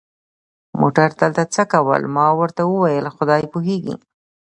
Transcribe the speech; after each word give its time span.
موټر 0.81 1.09
دلته 1.21 1.43
څه 1.53 1.63
کول؟ 1.73 2.01
ما 2.15 2.27
ورته 2.39 2.61
وویل: 2.65 3.05
خدای 3.15 3.43
پوهېږي. 3.53 3.95